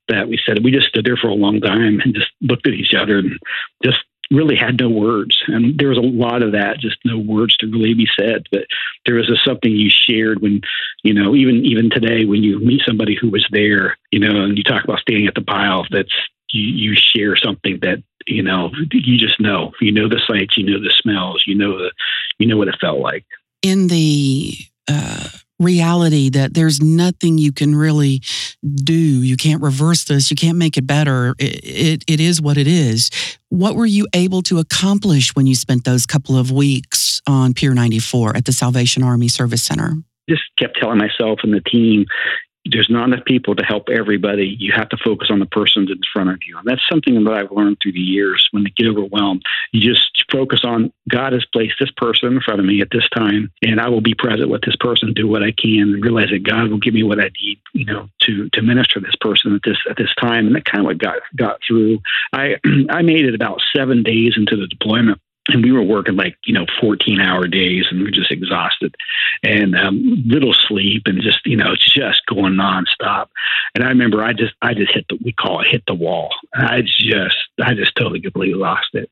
that 0.10 0.28
we 0.28 0.40
said. 0.46 0.64
We 0.64 0.72
just 0.72 0.90
stood 0.90 1.06
there 1.06 1.18
for 1.18 1.30
a 1.30 1.34
long 1.34 1.62
time 1.62 2.00
and 2.04 2.14
just 2.14 2.32
looked 2.42 2.68
at 2.68 2.74
each 2.74 2.94
other 2.94 3.18
and 3.18 3.40
just 3.84 4.00
really 4.32 4.56
had 4.56 4.80
no 4.80 4.90
words. 4.90 5.42
And 5.48 5.78
there 5.78 5.90
was 5.90 5.98
a 5.98 6.02
lot 6.02 6.42
of 6.42 6.54
that, 6.54 6.80
just 6.80 6.98
no 7.06 7.18
words 7.18 7.56
to 7.58 7.68
really 7.68 7.94
be 7.94 8.08
said. 8.20 8.48
But 8.52 8.66
there 9.06 9.16
was 9.16 9.30
a, 9.30 9.38
something 9.38 9.72
you 9.72 9.90
shared 9.90 10.42
when, 10.42 10.62
you 11.04 11.14
know, 11.14 11.36
even 11.36 11.66
even 11.66 11.90
today 11.90 12.26
when 12.26 12.44
you 12.44 12.60
meet 12.60 12.82
somebody 12.86 13.16
who 13.16 13.30
was 13.30 13.48
there, 13.52 13.98
you 14.12 14.20
know, 14.20 14.44
and 14.44 14.58
you 14.58 14.64
talk 14.64 14.84
about 14.84 15.00
standing 15.00 15.28
at 15.28 15.36
the 15.36 15.42
pile, 15.42 15.86
that's 15.90 16.14
you, 16.52 16.64
you 16.64 16.96
share 16.96 17.36
something 17.36 17.80
that 17.82 18.04
you 18.28 18.44
know 18.44 18.72
you 18.92 19.18
just 19.18 19.40
know. 19.40 19.72
You 19.82 19.92
know 19.92 20.08
the 20.08 20.22
sights, 20.26 20.58
you 20.58 20.66
know 20.66 20.80
the 20.80 20.94
smells, 21.02 21.44
you 21.48 21.56
know 21.56 21.78
the 21.78 21.92
you 22.40 22.48
know 22.48 22.58
what 22.58 22.68
it 22.68 22.76
felt 22.80 23.00
like. 23.00 23.26
In 23.62 23.88
the 23.88 24.54
uh, 24.88 25.30
reality 25.60 26.30
that 26.30 26.54
there's 26.54 26.82
nothing 26.82 27.38
you 27.38 27.52
can 27.52 27.76
really 27.76 28.22
do. 28.76 28.94
You 28.94 29.38
can't 29.38 29.62
reverse 29.62 30.04
this. 30.04 30.30
You 30.30 30.36
can't 30.36 30.58
make 30.58 30.78
it 30.78 30.86
better. 30.86 31.36
It, 31.40 31.64
it, 31.64 32.04
it 32.08 32.20
is 32.20 32.42
what 32.42 32.58
it 32.58 32.68
is. 32.68 33.10
What 33.50 33.76
were 33.76 33.86
you 33.86 34.08
able 34.14 34.42
to 34.44 34.60
accomplish 34.60 35.36
when 35.36 35.48
you 35.48 35.56
spent 35.56 35.86
those 35.86 36.06
couple 36.06 36.38
of 36.38 36.52
weeks 36.52 37.22
on 37.28 37.54
Pier 37.54 37.74
94 37.74 38.36
at 38.36 38.46
the 38.46 38.52
Salvation 38.52 39.04
Army 39.04 39.28
Service 39.28 39.64
Center? 39.64 39.94
Just 40.30 40.44
kept 40.58 40.78
telling 40.80 40.98
myself 40.98 41.40
and 41.44 41.54
the 41.54 41.62
team, 41.62 42.06
there's 42.66 42.90
not 42.90 43.08
enough 43.08 43.26
people 43.26 43.56
to 43.56 43.64
help 43.64 43.90
everybody. 43.90 44.56
You 44.60 44.74
have 44.76 44.90
to 44.90 44.98
focus 44.98 45.30
on 45.32 45.40
the 45.40 45.46
person 45.46 45.86
that's 45.86 45.98
in 45.98 46.02
front 46.12 46.30
of 46.30 46.40
you. 46.48 46.58
And 46.58 46.68
that's 46.68 46.82
something 46.90 47.24
that 47.24 47.34
I've 47.34 47.52
learned 47.52 47.78
through 47.82 47.94
the 47.94 48.00
years. 48.00 48.48
When 48.52 48.64
they 48.64 48.72
get 48.72 48.88
overwhelmed, 48.88 49.44
you 49.72 49.82
just 49.82 50.26
focus 50.32 50.62
on 50.64 50.92
God 51.10 51.34
has 51.34 51.46
placed 51.46 51.76
this 51.80 51.92
person 51.96 52.34
in 52.34 52.42
front 52.42 52.60
of 52.60 52.66
me 52.66 52.82
at 52.82 52.90
this 52.92 53.08
time, 53.10 53.52
and 53.62 53.80
I 53.80 53.90
will 53.90 54.02
be 54.02 54.16
present 54.16 54.50
with 54.50 54.62
this 54.62 54.76
person, 54.78 55.14
do 55.14 55.28
what 55.28 55.44
I 55.44 55.52
can, 55.52 55.94
and 55.94 56.04
realize 56.04 56.30
that 56.32 56.44
God 56.44 56.70
will 56.70 56.80
give 56.80 56.94
me 56.94 57.04
what 57.04 57.20
I 57.20 57.30
need, 57.42 57.60
you 57.74 57.86
know, 57.86 58.10
to 58.22 58.50
to 58.50 58.62
minister 58.62 59.00
to 59.00 59.06
this 59.06 59.16
person 59.22 59.54
at 59.56 59.62
this 59.64 59.78
at 59.90 59.98
this 59.98 60.14
time. 60.20 60.48
And 60.48 60.56
that 60.56 60.66
kind 60.66 60.82
of 60.82 60.86
what 60.86 60.98
got 60.98 61.20
got 61.36 61.60
through. 61.68 62.00
I 62.34 62.56
I 62.90 63.02
made 63.02 63.26
it 63.26 63.36
about 63.36 63.62
seven 63.76 64.04
days 64.04 64.34
into 64.38 64.56
the 64.56 64.68
deployment 64.68 65.20
and 65.50 65.64
we 65.64 65.72
were 65.72 65.84
working 65.84 66.16
like 66.16 66.38
you 66.46 66.54
know 66.54 66.66
14 66.82 67.20
hour 67.20 67.48
days 67.48 67.86
and 67.90 68.02
we 68.02 68.08
are 68.08 68.12
just 68.12 68.32
exhausted. 68.32 68.96
And 69.44 69.76
um, 69.76 70.24
little 70.26 70.54
sleep 70.54 71.04
and 71.06 71.22
just 71.22 71.46
you 71.46 71.58
know 71.58 71.76
just 71.76 72.26
going 72.26 72.54
nonstop. 72.54 73.28
And 73.74 73.84
i 73.84 73.88
remember 73.88 74.24
i 74.24 74.34
just 74.34 74.54
i 74.62 74.74
just 74.74 74.94
hit 74.94 75.06
the 75.10 75.18
we 75.24 75.32
call 75.32 75.62
it 75.62 75.68
hit 75.68 75.84
the 75.88 75.94
wall. 75.94 76.30
I 76.54 76.82
just 76.82 77.38
i 77.64 77.74
just 77.74 77.96
totally 77.96 78.22
completely 78.22 78.60
lost 78.60 78.90
it. 78.94 79.10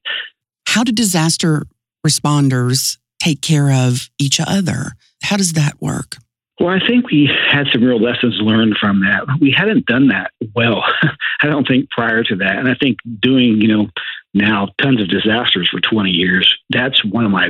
How 0.68 0.84
do 0.84 0.92
disaster 0.92 1.66
responders 2.06 2.98
take 3.20 3.42
care 3.42 3.72
of 3.72 4.10
each 4.20 4.40
other? 4.40 4.94
How 5.22 5.38
does 5.38 5.54
that 5.54 5.82
work? 5.82 6.18
Well, 6.60 6.70
I 6.70 6.86
think 6.86 7.10
we 7.10 7.30
had 7.50 7.68
some 7.72 7.84
real 7.84 8.00
lessons 8.00 8.36
learned 8.40 8.78
from 8.78 9.02
that. 9.02 9.26
We 9.42 9.52
hadn't 9.52 9.86
done 9.86 10.10
that 10.10 10.32
well, 10.56 10.84
I 11.42 11.48
don't 11.48 11.68
think, 11.68 11.90
prior 11.90 12.24
to 12.24 12.36
that. 12.38 12.58
And 12.58 12.70
I 12.70 12.76
think 12.76 13.00
doing, 13.20 13.62
you 13.62 13.68
know, 13.68 13.90
now 14.34 14.70
tons 14.82 15.02
of 15.02 15.10
disasters 15.10 15.70
for 15.70 15.80
20 15.80 16.10
years, 16.10 16.58
that's 16.70 17.04
one 17.04 17.26
of 17.26 17.32
my 17.32 17.50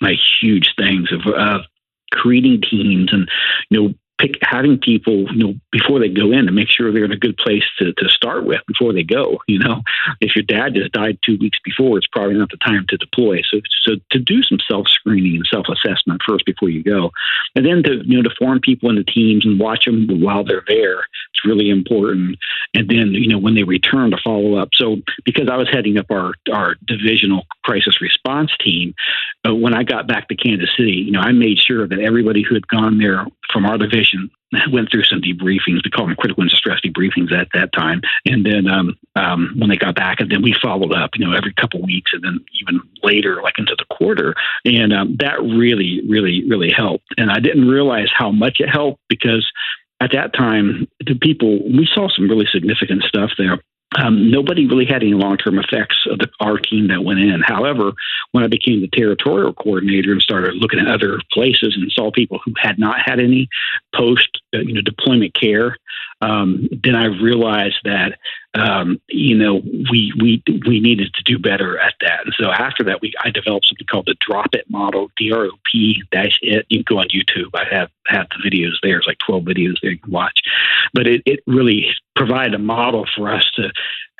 my 0.00 0.16
huge 0.40 0.74
things 0.76 1.10
of, 1.12 1.62
creating 2.12 2.60
teams 2.60 3.10
and 3.10 3.26
you 3.70 3.82
know 3.82 3.94
pick 4.22 4.38
having 4.42 4.78
people, 4.78 5.24
you 5.32 5.44
know, 5.44 5.54
before 5.72 5.98
they 5.98 6.08
go 6.08 6.30
in 6.30 6.46
to 6.46 6.52
make 6.52 6.68
sure 6.68 6.92
they're 6.92 7.04
in 7.04 7.12
a 7.12 7.16
good 7.16 7.36
place 7.36 7.64
to, 7.78 7.92
to 7.94 8.08
start 8.08 8.44
with 8.44 8.60
before 8.68 8.92
they 8.92 9.02
go. 9.02 9.38
You 9.48 9.58
know, 9.58 9.82
if 10.20 10.36
your 10.36 10.44
dad 10.44 10.74
just 10.74 10.92
died 10.92 11.18
two 11.24 11.36
weeks 11.38 11.58
before, 11.64 11.98
it's 11.98 12.06
probably 12.06 12.34
not 12.34 12.50
the 12.50 12.56
time 12.58 12.86
to 12.88 12.96
deploy. 12.96 13.42
So, 13.42 13.60
so 13.82 13.92
to 14.10 14.18
do 14.18 14.42
some 14.42 14.58
self 14.68 14.88
screening 14.88 15.36
and 15.36 15.46
self 15.46 15.66
assessment 15.68 16.22
first 16.26 16.46
before 16.46 16.70
you 16.70 16.82
go, 16.82 17.10
and 17.56 17.66
then 17.66 17.82
to 17.82 18.02
you 18.04 18.16
know 18.16 18.28
to 18.28 18.34
form 18.38 18.60
people 18.60 18.90
into 18.90 19.04
teams 19.04 19.44
and 19.44 19.58
watch 19.58 19.84
them 19.84 20.06
while 20.20 20.44
they're 20.44 20.64
there. 20.68 21.00
It's 21.00 21.44
really 21.44 21.70
important. 21.70 22.38
And 22.74 22.88
then 22.88 23.12
you 23.12 23.28
know 23.28 23.38
when 23.38 23.54
they 23.54 23.64
return 23.64 24.12
to 24.12 24.18
follow 24.22 24.54
up. 24.54 24.70
So 24.74 25.02
because 25.24 25.48
I 25.50 25.56
was 25.56 25.68
heading 25.68 25.98
up 25.98 26.10
our 26.10 26.34
our 26.52 26.76
divisional 26.86 27.46
crisis 27.64 28.00
response 28.00 28.52
team, 28.60 28.94
uh, 29.46 29.54
when 29.54 29.74
I 29.74 29.82
got 29.82 30.06
back 30.06 30.28
to 30.28 30.36
Kansas 30.36 30.70
City, 30.76 30.92
you 30.92 31.10
know, 31.10 31.20
I 31.20 31.32
made 31.32 31.58
sure 31.58 31.88
that 31.88 31.98
everybody 31.98 32.42
who 32.42 32.54
had 32.54 32.68
gone 32.68 32.98
there 32.98 33.26
from 33.52 33.66
our 33.66 33.76
division 33.76 34.11
went 34.72 34.90
through 34.90 35.04
some 35.04 35.20
debriefings. 35.20 35.84
We 35.84 35.90
called 35.90 36.08
them 36.08 36.16
critical 36.16 36.44
stress 36.48 36.80
debriefings 36.84 37.32
at 37.32 37.48
that 37.54 37.72
time. 37.72 38.02
And 38.26 38.44
then 38.44 38.68
um, 38.68 38.98
um, 39.16 39.54
when 39.58 39.70
they 39.70 39.76
got 39.76 39.94
back, 39.94 40.20
and 40.20 40.30
then 40.30 40.42
we 40.42 40.54
followed 40.60 40.92
up, 40.92 41.10
you 41.14 41.26
know, 41.26 41.36
every 41.36 41.52
couple 41.54 41.80
of 41.80 41.86
weeks, 41.86 42.12
and 42.12 42.22
then 42.22 42.44
even 42.60 42.80
later, 43.02 43.40
like 43.42 43.58
into 43.58 43.74
the 43.76 43.94
quarter. 43.94 44.34
And 44.64 44.92
um, 44.92 45.16
that 45.20 45.40
really, 45.40 46.02
really, 46.08 46.44
really 46.48 46.70
helped. 46.70 47.06
And 47.16 47.30
I 47.30 47.40
didn't 47.40 47.68
realize 47.68 48.08
how 48.14 48.30
much 48.30 48.60
it 48.60 48.68
helped 48.68 49.00
because 49.08 49.50
at 50.00 50.12
that 50.12 50.34
time, 50.34 50.88
the 51.06 51.14
people 51.14 51.62
we 51.64 51.88
saw 51.92 52.08
some 52.08 52.28
really 52.28 52.46
significant 52.52 53.04
stuff 53.04 53.30
there. 53.38 53.58
Um, 53.98 54.30
nobody 54.30 54.66
really 54.66 54.86
had 54.86 55.02
any 55.02 55.14
long 55.14 55.36
term 55.36 55.58
effects 55.58 56.06
of 56.10 56.18
the, 56.18 56.28
our 56.40 56.58
team 56.58 56.88
that 56.88 57.04
went 57.04 57.20
in. 57.20 57.42
However, 57.42 57.92
when 58.32 58.44
I 58.44 58.48
became 58.48 58.80
the 58.80 58.88
territorial 58.88 59.52
coordinator 59.52 60.12
and 60.12 60.22
started 60.22 60.54
looking 60.56 60.80
at 60.80 60.88
other 60.88 61.20
places 61.32 61.76
and 61.76 61.90
saw 61.92 62.10
people 62.10 62.40
who 62.44 62.54
had 62.56 62.78
not 62.78 63.00
had 63.00 63.20
any 63.20 63.48
post 63.94 64.40
uh, 64.54 64.58
you 64.58 64.74
know 64.74 64.80
deployment 64.80 65.34
care, 65.34 65.76
um, 66.22 66.68
then 66.84 66.94
I 66.94 67.06
realized 67.06 67.80
that 67.84 68.18
um, 68.54 69.00
you 69.08 69.36
know 69.36 69.56
we 69.90 70.12
we 70.20 70.42
we 70.66 70.80
needed 70.80 71.12
to 71.14 71.22
do 71.24 71.38
better 71.38 71.78
at 71.78 71.94
that. 72.00 72.20
And 72.24 72.34
so 72.38 72.50
after 72.50 72.84
that, 72.84 73.00
we 73.02 73.12
I 73.22 73.30
developed 73.30 73.66
something 73.66 73.86
called 73.86 74.06
the 74.06 74.14
Drop 74.20 74.54
It 74.54 74.70
model, 74.70 75.10
D 75.16 75.32
R 75.32 75.46
O 75.46 75.50
P 75.70 76.02
dash 76.12 76.38
It. 76.40 76.64
You 76.68 76.84
can 76.84 76.96
go 76.96 77.00
on 77.00 77.08
YouTube. 77.08 77.50
I 77.54 77.64
have 77.74 77.90
have 78.06 78.28
the 78.30 78.48
videos 78.48 78.74
there. 78.82 78.98
It's 78.98 79.06
like 79.06 79.18
twelve 79.18 79.42
videos 79.44 79.76
there 79.82 79.90
you 79.90 79.98
can 79.98 80.12
watch. 80.12 80.40
But 80.94 81.08
it 81.08 81.22
it 81.26 81.40
really 81.46 81.88
provided 82.14 82.54
a 82.54 82.58
model 82.58 83.06
for 83.16 83.32
us 83.32 83.50
to 83.56 83.72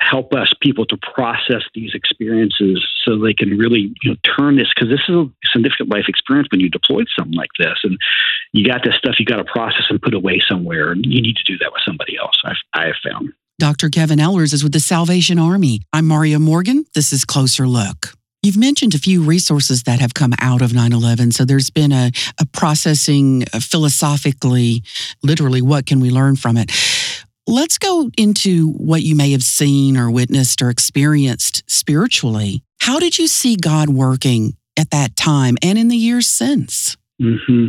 help 0.09 0.33
us 0.33 0.53
people 0.61 0.85
to 0.85 0.97
process 0.97 1.63
these 1.73 1.93
experiences 1.93 2.85
so 3.03 3.17
they 3.17 3.33
can 3.33 3.57
really 3.57 3.93
you 4.01 4.11
know 4.11 4.15
turn 4.37 4.57
this 4.57 4.67
because 4.73 4.89
this 4.89 5.01
is 5.07 5.15
a 5.15 5.29
significant 5.51 5.89
life 5.89 6.05
experience 6.07 6.47
when 6.51 6.59
you 6.59 6.69
deploy 6.69 7.03
something 7.17 7.35
like 7.35 7.49
this 7.57 7.77
and 7.83 7.97
you 8.51 8.67
got 8.67 8.83
this 8.83 8.95
stuff 8.95 9.15
you 9.19 9.25
got 9.25 9.37
to 9.37 9.45
process 9.45 9.85
and 9.89 10.01
put 10.01 10.13
away 10.13 10.41
somewhere 10.47 10.91
and 10.91 11.05
you 11.05 11.21
need 11.21 11.35
to 11.35 11.43
do 11.43 11.57
that 11.57 11.71
with 11.71 11.81
somebody 11.85 12.17
else 12.17 12.39
I've, 12.45 12.55
I 12.73 12.85
have 12.87 12.95
found 13.03 13.33
Dr. 13.59 13.89
Kevin 13.89 14.19
Ellers 14.19 14.51
is 14.51 14.63
with 14.63 14.73
the 14.73 14.79
Salvation 14.79 15.37
Army. 15.37 15.81
I'm 15.93 16.07
Maria 16.07 16.39
Morgan. 16.39 16.85
This 16.95 17.13
is 17.13 17.23
Closer 17.23 17.67
Look. 17.67 18.13
You've 18.43 18.57
mentioned 18.57 18.93
a 18.93 18.97
few 18.97 19.23
resources 19.23 19.83
that 19.83 20.01
have 20.01 20.13
come 20.13 20.33
out 20.41 20.61
of 20.61 20.73
9 20.73 20.91
11. 20.91 21.31
So 21.31 21.45
there's 21.45 21.69
been 21.69 21.93
a, 21.93 22.11
a 22.41 22.45
processing 22.47 23.45
uh, 23.53 23.61
philosophically, 23.61 24.83
literally, 25.23 25.61
what 25.61 25.85
can 25.85 26.01
we 26.01 26.09
learn 26.09 26.35
from 26.35 26.57
it? 26.57 26.69
Let's 27.45 27.77
go 27.77 28.09
into 28.17 28.69
what 28.71 29.01
you 29.03 29.15
may 29.15 29.31
have 29.31 29.43
seen 29.43 29.97
or 29.97 30.09
witnessed 30.09 30.61
or 30.61 30.69
experienced 30.69 31.63
spiritually. 31.67 32.63
How 32.79 32.99
did 32.99 33.17
you 33.17 33.27
see 33.27 33.57
God 33.57 33.89
working 33.89 34.55
at 34.77 34.91
that 34.91 35.15
time 35.15 35.57
and 35.61 35.77
in 35.77 35.89
the 35.89 35.97
years 35.97 36.27
since? 36.27 36.95
Mm-hmm. 37.21 37.67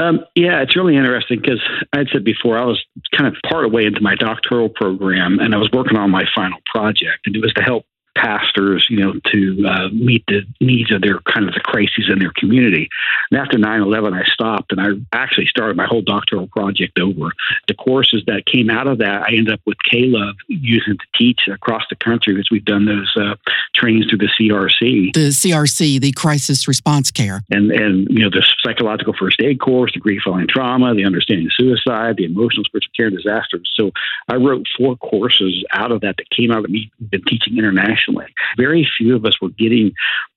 Um, 0.00 0.20
yeah, 0.34 0.62
it's 0.62 0.76
really 0.76 0.96
interesting 0.96 1.40
because 1.40 1.60
I'd 1.92 2.08
said 2.12 2.24
before 2.24 2.56
I 2.56 2.64
was 2.64 2.82
kind 3.16 3.26
of 3.26 3.40
part 3.48 3.70
way 3.72 3.84
into 3.84 4.00
my 4.00 4.14
doctoral 4.14 4.68
program 4.68 5.38
and 5.40 5.54
I 5.54 5.58
was 5.58 5.70
working 5.72 5.96
on 5.96 6.10
my 6.10 6.24
final 6.34 6.58
project, 6.66 7.26
and 7.26 7.34
it 7.34 7.40
was 7.40 7.52
to 7.54 7.62
help 7.62 7.84
pastors, 8.16 8.86
you 8.90 8.98
know, 8.98 9.14
to 9.32 9.66
uh, 9.66 9.88
meet 9.92 10.24
the 10.26 10.42
needs 10.60 10.92
of 10.92 11.00
their 11.00 11.20
kind 11.20 11.48
of 11.48 11.54
the 11.54 11.60
crises 11.60 12.08
in 12.10 12.18
their 12.18 12.32
community. 12.36 12.88
And 13.30 13.40
after 13.40 13.58
9/11, 13.58 14.12
I 14.14 14.24
stopped 14.24 14.72
and 14.72 14.80
I 14.80 14.88
actually 15.16 15.46
started 15.46 15.76
my 15.76 15.86
whole 15.86 16.02
doctoral 16.02 16.48
project 16.48 16.98
over. 16.98 17.32
The 17.68 17.74
courses 17.74 18.22
that 18.26 18.46
came 18.46 18.70
out 18.70 18.86
of 18.86 18.98
that, 18.98 19.22
I 19.22 19.28
ended 19.28 19.52
up 19.54 19.60
with 19.66 19.78
Caleb 19.82 20.36
using 20.48 20.98
to 20.98 21.06
teach 21.14 21.48
across 21.48 21.84
the 21.88 21.96
country 21.96 22.38
as 22.38 22.50
we've 22.50 22.64
done 22.64 22.84
those 22.84 23.14
uh, 23.16 23.36
trainings 23.74 24.06
through 24.06 24.18
the 24.18 24.30
CRC. 24.38 25.14
The 25.14 25.28
CRC, 25.28 26.00
the 26.00 26.12
Crisis 26.12 26.66
Response 26.66 27.10
Care, 27.10 27.42
and 27.50 27.70
and 27.70 28.08
you 28.10 28.20
know 28.20 28.30
the 28.30 28.44
psychological 28.62 29.14
first 29.18 29.40
aid 29.40 29.60
course, 29.60 29.92
the 29.92 30.00
grief 30.00 30.22
following 30.24 30.48
trauma, 30.48 30.94
the 30.94 31.04
understanding 31.04 31.46
of 31.46 31.52
suicide, 31.52 32.16
the 32.16 32.24
emotional 32.24 32.64
spiritual 32.64 32.92
care 32.96 33.06
and 33.06 33.16
disasters. 33.16 33.70
So 33.74 33.92
I 34.28 34.36
wrote 34.36 34.66
four 34.76 34.96
courses 34.96 35.64
out 35.70 35.92
of 35.92 36.00
that 36.00 36.16
that 36.16 36.30
came 36.30 36.50
out 36.50 36.64
of 36.64 36.70
me 36.70 36.90
been 37.10 37.24
teaching 37.24 37.58
internationally 37.58 37.99
internationally. 38.00 38.32
Very 38.56 38.88
few 38.96 39.16
of 39.16 39.24
us 39.24 39.40
were 39.40 39.50
getting 39.50 39.92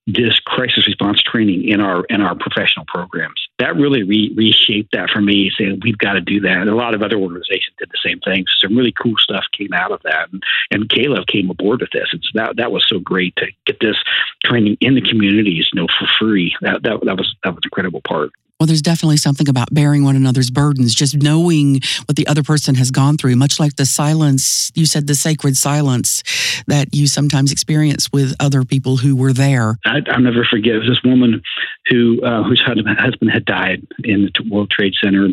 this 0.05 0.38
crisis 0.39 0.86
response 0.86 1.22
training 1.22 1.67
in 1.67 1.79
our 1.79 2.03
in 2.05 2.22
our 2.22 2.36
professional 2.36 2.86
programs. 2.88 3.48
That 3.60 3.75
really 3.75 4.03
re- 4.03 4.34
reshaped 4.36 4.91
that 4.91 5.10
for 5.10 5.22
me, 5.22 5.51
saying 5.58 5.79
we've 5.82 5.98
got 5.98 6.13
to 6.13 6.22
do 6.22 6.41
that. 6.41 6.58
And 6.58 6.70
a 6.70 6.75
lot 6.75 6.93
of 6.93 7.01
other 7.01 7.15
organizations 7.15 7.75
did 7.79 7.89
the 7.89 8.10
same 8.10 8.20
thing. 8.20 8.46
Some 8.60 8.75
really 8.75 8.91
cool 8.91 9.15
stuff 9.17 9.46
came 9.53 9.72
out 9.74 9.91
of 9.91 10.01
that, 10.03 10.29
and, 10.32 10.43
and 10.72 10.89
Caleb 10.89 11.27
came 11.27 11.50
aboard 11.50 11.79
with 11.82 11.91
this. 11.91 12.10
And 12.12 12.22
so 12.24 12.29
that 12.34 12.58
that 12.58 12.72
was 12.72 12.86
so 12.88 13.00
great 13.00 13.36
to 13.38 13.48
get 13.65 13.79
this 13.79 13.98
training 14.43 14.77
in 14.82 14.96
the 14.96 15.01
communities, 15.01 15.70
you 15.72 15.82
know, 15.82 15.88
for 15.98 16.08
free. 16.20 16.55
That 16.62 16.84
that, 16.84 17.00
that 17.05 17.17
was 17.17 17.34
that 17.43 17.51
was 17.51 17.62
an 17.63 17.67
incredible 17.67 18.01
part. 18.01 18.32
Well, 18.63 18.67
there's 18.70 18.82
definitely 18.82 19.17
something 19.17 19.50
about 19.50 19.74
bearing 19.74 20.05
one 20.05 20.15
another's 20.15 20.50
burdens, 20.50 20.96
just 20.96 21.22
knowing 21.22 21.82
what 22.05 22.15
the 22.15 22.25
other 22.27 22.43
person 22.43 22.75
has 22.75 22.91
gone 22.91 23.17
through, 23.17 23.36
much 23.36 23.60
like 23.60 23.75
the 23.75 23.86
silence, 23.86 24.72
you 24.74 24.86
said 24.86 25.05
the 25.05 25.15
sacred 25.15 25.58
silence 25.58 26.24
that 26.67 26.96
you 26.96 27.08
sometimes 27.08 27.51
experience 27.51 28.10
with 28.13 28.34
other 28.39 28.63
people 28.63 28.96
who 28.96 29.17
were 29.17 29.34
there. 29.34 29.75
I, 29.84 30.00
will 30.08 30.22
never 30.22 30.46
forget. 30.46 30.75
This 30.88 31.03
woman 31.03 31.41
who 31.89 32.22
uh, 32.24 32.43
whose 32.43 32.62
husband 32.62 33.32
had 33.32 33.46
died 33.46 33.86
in 34.03 34.29
the 34.34 34.50
World 34.50 34.72
Trade 34.72 34.93
Center. 35.01 35.29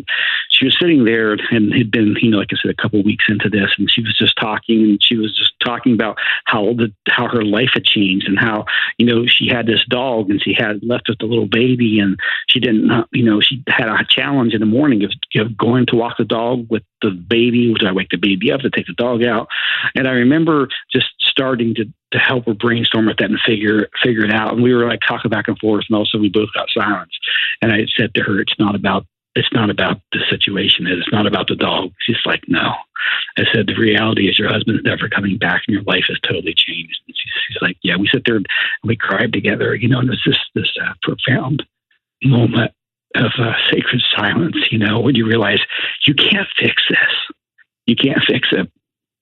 She 0.49 0.65
was 0.65 0.77
sitting 0.77 1.05
there 1.05 1.37
and 1.51 1.73
had 1.73 1.89
been, 1.89 2.15
you 2.21 2.29
know, 2.29 2.37
like 2.37 2.49
I 2.51 2.57
said, 2.61 2.71
a 2.71 2.81
couple 2.81 3.01
weeks 3.03 3.25
into 3.29 3.49
this, 3.49 3.71
and 3.77 3.89
she 3.89 4.01
was 4.01 4.17
just 4.17 4.37
talking, 4.37 4.81
and 4.81 5.01
she 5.01 5.15
was 5.15 5.35
just 5.37 5.53
talking 5.63 5.93
about 5.93 6.17
how 6.45 6.73
the 6.73 6.91
how 7.07 7.27
her 7.27 7.43
life 7.43 7.69
had 7.73 7.85
changed 7.85 8.27
and 8.27 8.37
how 8.37 8.65
you 8.97 9.05
know 9.05 9.25
she 9.25 9.47
had 9.47 9.65
this 9.65 9.85
dog 9.85 10.29
and 10.29 10.41
she 10.41 10.53
had 10.53 10.83
left 10.83 11.07
with 11.07 11.21
a 11.21 11.25
little 11.25 11.47
baby, 11.47 11.99
and 11.99 12.19
she 12.47 12.59
didn't, 12.59 13.07
you 13.13 13.20
know, 13.23 13.41
she 13.41 13.63
had 13.67 13.87
a 13.87 14.05
challenge 14.07 14.53
in 14.53 14.59
the 14.59 14.65
morning 14.65 15.03
of, 15.03 15.11
of 15.35 15.57
going 15.57 15.85
to 15.87 15.95
walk 15.95 16.17
the 16.17 16.25
dog 16.25 16.67
with 16.69 16.83
the 17.01 17.11
baby. 17.11 17.71
which 17.71 17.83
I 17.83 17.91
wake 17.91 18.09
the 18.09 18.17
baby 18.17 18.51
up 18.51 18.61
to 18.61 18.69
take 18.69 18.87
the 18.87 18.93
dog 18.93 19.23
out? 19.23 19.47
And 19.95 20.07
I 20.07 20.11
remember 20.11 20.69
just 20.91 21.07
starting 21.19 21.75
to 21.75 21.85
to 22.11 22.19
help 22.19 22.45
her 22.45 22.53
brainstorm 22.53 23.05
with 23.05 23.17
that 23.17 23.29
and 23.29 23.39
figure 23.39 23.87
figure 24.03 24.25
it 24.25 24.33
out. 24.33 24.53
And 24.53 24.63
we 24.63 24.73
were 24.73 24.87
like 24.87 24.99
talking 25.07 25.29
back 25.29 25.47
and 25.47 25.57
forth, 25.59 25.85
and 25.89 25.97
also 25.97 26.17
we 26.17 26.29
both 26.29 26.49
got 26.53 26.69
silence. 26.69 27.11
And 27.61 27.71
I 27.71 27.85
said 27.97 28.13
to 28.15 28.23
her, 28.23 28.39
"It's 28.39 28.59
not 28.59 28.75
about 28.75 29.05
it's 29.33 29.51
not 29.53 29.69
about 29.69 30.01
the 30.11 30.19
situation. 30.29 30.87
It's 30.87 31.11
not 31.11 31.25
about 31.25 31.47
the 31.47 31.55
dog." 31.55 31.91
She's 32.01 32.25
like, 32.25 32.43
"No." 32.47 32.73
I 33.37 33.45
said, 33.53 33.67
"The 33.67 33.75
reality 33.75 34.29
is 34.29 34.37
your 34.37 34.49
husband's 34.49 34.83
never 34.83 35.07
coming 35.07 35.37
back, 35.37 35.63
and 35.67 35.73
your 35.73 35.83
life 35.83 36.05
has 36.09 36.19
totally 36.19 36.53
changed." 36.53 36.99
And 37.07 37.15
she's, 37.15 37.33
she's 37.47 37.61
like, 37.61 37.77
"Yeah." 37.81 37.95
We 37.95 38.07
sit 38.07 38.23
there 38.25 38.35
and 38.35 38.47
we 38.83 38.97
cried 38.97 39.31
together, 39.31 39.73
you 39.73 39.87
know, 39.87 39.99
and 39.99 40.09
it's 40.09 40.23
just 40.23 40.41
this 40.53 40.71
uh, 40.83 40.93
profound 41.01 41.63
moment 42.23 42.71
of 43.15 43.31
uh, 43.39 43.53
sacred 43.69 44.01
silence. 44.15 44.57
You 44.71 44.79
know, 44.79 44.99
when 44.99 45.15
you 45.15 45.25
realize 45.27 45.59
you 46.05 46.13
can't 46.13 46.47
fix 46.59 46.83
this, 46.89 47.35
you 47.85 47.95
can't 47.95 48.21
fix 48.27 48.49
it 48.51 48.71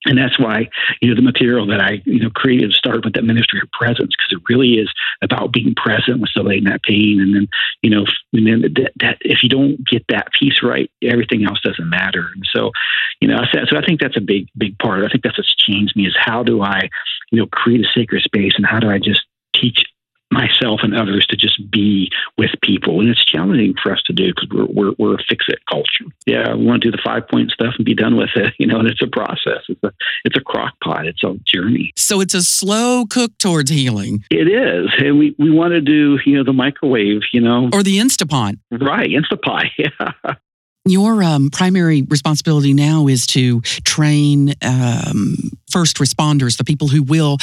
and 0.06 0.18
that's 0.18 0.40
why 0.40 0.70
you 1.02 1.10
know 1.10 1.16
the 1.16 1.22
material 1.22 1.66
that 1.68 1.82
I 1.82 2.02
you 2.06 2.20
know 2.20 2.30
created 2.30 2.74
started 2.74 3.04
with 3.04 3.14
that 3.16 3.24
ministry 3.24 3.60
of 3.62 3.72
presence 3.72 4.16
because 4.16 4.32
it 4.32 4.44
really 4.50 4.76
is 4.76 4.90
about 5.22 5.52
being 5.52 5.76
present 5.76 6.22
with 6.22 6.30
somebody 6.34 6.60
in 6.60 6.64
that 6.66 6.84
pain, 6.84 7.20
and 7.20 7.36
then 7.36 7.48
you 7.82 7.90
know 7.90 8.06
and 8.34 8.48
then 8.48 8.62
that, 8.62 8.92
that, 9.00 9.18
if 9.22 9.44
you 9.44 9.50
don't 9.50 9.84
get 9.86 10.06
that 10.10 10.32
piece 10.32 10.64
right, 10.64 10.90
everything 11.04 11.46
else 11.46 11.60
doesn't 11.62 11.90
matter. 11.90 12.30
And 12.34 12.48
so 12.52 12.72
you 13.20 13.28
know 13.28 13.44
so 13.52 13.78
I 13.78 13.86
think 13.86 14.00
that's 14.00 14.18
a 14.18 14.22
big 14.22 14.48
big 14.58 14.78
part. 14.80 15.04
I 15.04 15.10
think 15.10 15.24
that's 15.24 15.38
what's 15.38 15.56
changed 15.56 15.96
me 15.96 16.08
is 16.08 16.16
how 16.18 16.44
do 16.44 16.62
I 16.62 16.90
you 17.32 17.40
know 17.40 17.48
create 17.48 17.86
a 17.86 17.90
sacred 17.94 18.24
space 18.24 18.54
and 18.56 18.66
how 18.66 18.80
do 18.80 18.90
I 18.90 19.00
just 19.00 19.22
teach 19.54 19.86
myself 20.32 20.82
and 20.84 20.96
others 20.96 21.26
to 21.28 21.36
just 21.36 21.70
be 21.72 22.12
with 22.38 22.52
people. 22.62 23.00
And 23.00 23.10
it's 23.10 23.24
challenging 23.24 23.76
for 23.82 23.92
us 23.92 24.02
to 24.04 24.14
do 24.14 24.34
because 24.34 24.50
we're, 24.50 24.66
we're, 24.66 24.96
we're 24.98 25.16
a 25.16 25.24
fix 25.28 25.46
it 25.48 25.60
culture. 25.70 26.06
Yeah, 26.26 26.56
we 26.56 26.66
want 26.66 26.82
to 26.82 26.92
do 26.92 26.96
the 26.96 27.02
five 27.04 27.28
point 27.28 27.52
stuff 27.52 27.74
and 27.78 27.86
be 27.86 27.96
done 27.96 28.16
with 28.16 28.30
it. 28.36 28.54
You 28.60 28.68
know, 28.68 28.80
and 28.80 28.90
it's 28.90 29.02
a 29.02 29.08
process. 29.08 29.64
It's 29.70 29.82
a, 29.84 29.92
it's 30.26 30.36
a 30.36 30.42
crock 30.42 30.74
pot. 30.84 31.06
It's 31.06 31.24
a 31.24 31.34
journey. 31.46 31.94
So 31.96 32.20
it's 32.20 32.34
a 32.34 32.42
slow 32.42 33.06
cook 33.10 33.32
towards 33.38 33.72
healing. 33.72 34.26
It 34.30 34.50
is. 34.50 34.92
And 34.98 35.18
we, 35.18 35.34
we 35.40 35.50
want 35.50 35.72
to 35.72 35.82
do, 35.82 36.20
you 36.26 36.36
know, 36.36 36.44
the 36.44 36.52
microwave, 36.52 37.22
you 37.32 37.40
know. 37.40 37.70
Or 37.72 37.84
the 37.84 38.00
Instapot. 38.00 38.60
Right. 38.72 39.10
Instapot. 39.10 39.70
Yeah. 39.78 40.34
Your 40.86 41.22
um, 41.24 41.50
primary 41.50 42.02
responsibility 42.04 42.74
now 42.74 43.08
is 43.08 43.28
to 43.28 43.62
train 43.62 44.54
um, 44.64 45.36
first 45.70 45.98
responders, 45.98 46.58
the 46.58 46.64
people 46.64 46.88
who 46.88 47.04
will 47.04 47.38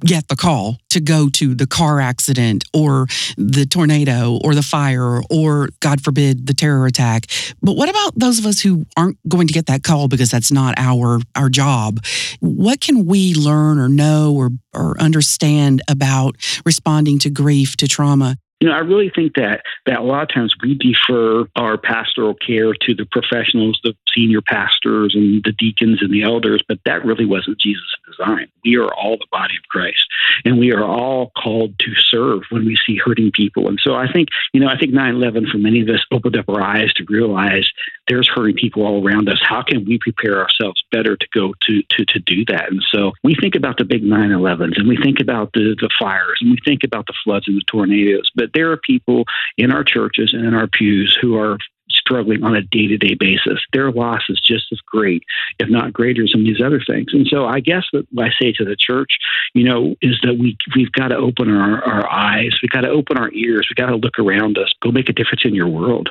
get 0.00 0.28
the 0.28 0.36
call 0.36 0.76
to 0.90 1.00
go 1.00 1.28
to 1.30 1.54
the 1.54 1.66
car 1.66 2.00
accident 2.00 2.64
or 2.74 3.06
the 3.36 3.64
tornado 3.64 4.38
or 4.44 4.54
the 4.54 4.62
fire 4.62 5.22
or, 5.30 5.68
God 5.80 6.02
forbid, 6.02 6.46
the 6.46 6.54
terror 6.54 6.86
attack. 6.86 7.26
But 7.62 7.76
what 7.76 7.88
about 7.88 8.12
those 8.16 8.38
of 8.38 8.46
us 8.46 8.60
who 8.60 8.86
aren't 8.96 9.18
going 9.28 9.46
to 9.46 9.54
get 9.54 9.66
that 9.66 9.82
call 9.82 10.08
because 10.08 10.30
that's 10.30 10.52
not 10.52 10.74
our 10.76 11.20
our 11.36 11.48
job? 11.48 12.04
What 12.40 12.80
can 12.80 13.06
we 13.06 13.34
learn 13.34 13.78
or 13.78 13.88
know 13.88 14.34
or 14.34 14.50
or 14.74 15.00
understand 15.00 15.80
about 15.88 16.36
responding 16.64 17.18
to 17.20 17.30
grief, 17.30 17.76
to 17.76 17.88
trauma? 17.88 18.36
You 18.60 18.68
know, 18.68 18.74
I 18.74 18.80
really 18.80 19.10
think 19.14 19.34
that 19.34 19.62
that 19.86 19.98
a 19.98 20.02
lot 20.02 20.22
of 20.22 20.28
times 20.28 20.54
we 20.62 20.74
defer 20.74 21.46
our 21.56 21.78
pastoral 21.78 22.34
care 22.34 22.74
to 22.74 22.94
the 22.94 23.06
professionals, 23.06 23.80
the 23.82 23.94
senior 24.14 24.42
pastors 24.42 25.14
and 25.14 25.42
the 25.44 25.52
deacons 25.52 26.02
and 26.02 26.12
the 26.12 26.22
elders, 26.22 26.62
but 26.68 26.78
that 26.84 27.04
really 27.04 27.24
wasn't 27.24 27.58
Jesus' 27.58 27.82
design. 28.06 28.48
We 28.64 28.76
are 28.76 28.92
all 28.92 29.16
the 29.16 29.26
body 29.32 29.54
of 29.56 29.62
Christ, 29.70 30.04
and 30.44 30.58
we 30.58 30.72
are 30.72 30.84
all 30.84 31.32
called 31.42 31.78
to 31.78 31.94
serve 31.94 32.42
when 32.50 32.66
we 32.66 32.76
see 32.86 32.96
hurting 32.96 33.32
people. 33.32 33.66
And 33.66 33.80
so 33.82 33.94
I 33.94 34.12
think, 34.12 34.28
you 34.52 34.60
know, 34.60 34.68
I 34.68 34.76
think 34.76 34.92
9 34.92 35.14
11 35.14 35.48
for 35.50 35.58
many 35.58 35.80
of 35.80 35.88
us 35.88 36.04
opened 36.12 36.36
up 36.36 36.48
our 36.48 36.60
eyes 36.60 36.92
to 36.94 37.04
realize 37.08 37.70
there's 38.10 38.28
hurting 38.28 38.56
people 38.56 38.82
all 38.84 39.06
around 39.06 39.28
us. 39.28 39.40
How 39.40 39.62
can 39.62 39.84
we 39.84 39.98
prepare 39.98 40.42
ourselves 40.42 40.82
better 40.90 41.16
to 41.16 41.26
go 41.32 41.54
to 41.66 41.82
to 41.90 42.04
to 42.04 42.18
do 42.18 42.44
that? 42.46 42.70
And 42.70 42.82
so 42.90 43.12
we 43.22 43.36
think 43.40 43.54
about 43.54 43.78
the 43.78 43.84
big 43.84 44.02
9/11s, 44.02 44.76
and 44.76 44.88
we 44.88 44.96
think 44.96 45.20
about 45.20 45.52
the 45.52 45.76
the 45.80 45.88
fires, 45.98 46.38
and 46.40 46.50
we 46.50 46.58
think 46.64 46.82
about 46.82 47.06
the 47.06 47.14
floods 47.22 47.46
and 47.46 47.56
the 47.56 47.64
tornadoes. 47.66 48.30
But 48.34 48.50
there 48.52 48.72
are 48.72 48.76
people 48.76 49.24
in 49.56 49.70
our 49.70 49.84
churches 49.84 50.34
and 50.34 50.44
in 50.44 50.54
our 50.54 50.66
pews 50.66 51.16
who 51.20 51.36
are 51.36 51.56
struggling 51.88 52.42
on 52.42 52.56
a 52.56 52.62
day 52.62 52.88
to 52.88 52.98
day 52.98 53.14
basis. 53.14 53.60
Their 53.72 53.92
loss 53.92 54.22
is 54.28 54.40
just 54.40 54.66
as 54.72 54.80
great, 54.80 55.22
if 55.58 55.68
not 55.68 55.92
greater, 55.92 56.24
than 56.30 56.44
these 56.44 56.60
other 56.60 56.80
things. 56.84 57.12
And 57.12 57.26
so 57.28 57.46
I 57.46 57.60
guess 57.60 57.84
what 57.92 58.06
I 58.18 58.30
say 58.40 58.52
to 58.52 58.64
the 58.64 58.76
church, 58.76 59.18
you 59.54 59.64
know, 59.64 59.94
is 60.02 60.18
that 60.22 60.36
we, 60.38 60.56
we've 60.74 60.92
got 60.92 61.08
to 61.08 61.16
open 61.16 61.50
our, 61.50 61.82
our 61.84 62.10
eyes, 62.10 62.58
we've 62.62 62.70
got 62.70 62.82
to 62.82 62.90
open 62.90 63.16
our 63.16 63.30
ears, 63.32 63.68
we've 63.70 63.84
got 63.84 63.90
to 63.90 63.96
look 63.96 64.18
around 64.18 64.58
us, 64.58 64.72
go 64.82 64.90
make 64.90 65.08
a 65.08 65.12
difference 65.12 65.44
in 65.44 65.54
your 65.54 65.68
world. 65.68 66.10